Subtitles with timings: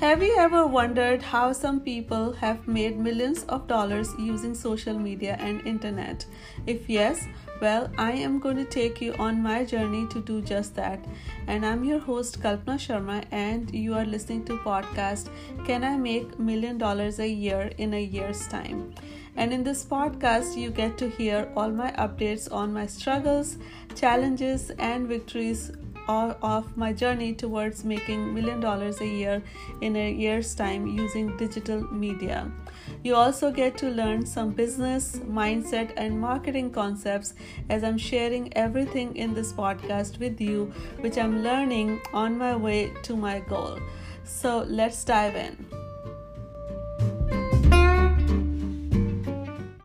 [0.00, 5.36] Have you ever wondered how some people have made millions of dollars using social media
[5.38, 6.24] and internet?
[6.66, 7.26] If yes,
[7.60, 11.04] well, I am going to take you on my journey to do just that.
[11.48, 15.28] And I'm your host Kalpana Sharma and you are listening to podcast
[15.66, 18.94] Can I make million dollars a year in a year's time?
[19.36, 23.58] And in this podcast you get to hear all my updates on my struggles,
[23.94, 25.72] challenges and victories
[26.08, 29.42] of my journey towards making million dollars a year
[29.80, 32.50] in a year's time using digital media.
[33.02, 37.34] You also get to learn some business, mindset, and marketing concepts
[37.68, 42.92] as I'm sharing everything in this podcast with you, which I'm learning on my way
[43.04, 43.78] to my goal.
[44.24, 45.89] So let's dive in.